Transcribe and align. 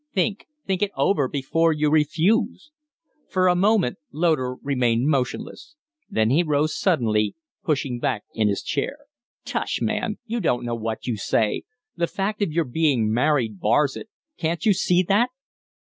"Think 0.15 0.47
think 0.65 0.81
it 0.81 0.89
over 0.97 1.27
before 1.27 1.71
you 1.71 1.91
refuse." 1.91 2.71
For 3.29 3.47
a 3.47 3.55
moment 3.55 3.99
Loder 4.11 4.55
remained 4.63 5.05
motionless; 5.07 5.75
then 6.09 6.31
h 6.31 6.43
rose 6.47 6.75
suddenly, 6.75 7.35
pushing 7.63 7.99
back 7.99 8.23
his 8.33 8.63
chair. 8.63 8.97
"Tush, 9.45 9.79
man! 9.79 10.17
You 10.25 10.39
don't 10.39 10.65
know 10.65 10.73
what 10.73 11.05
you 11.05 11.17
say. 11.17 11.65
The 11.97 12.07
fact 12.07 12.41
of 12.41 12.51
your 12.51 12.65
being 12.65 13.13
married 13.13 13.59
bars 13.59 13.95
it. 13.95 14.09
Can't 14.39 14.65
you 14.65 14.73
see 14.73 15.03
that?" 15.03 15.29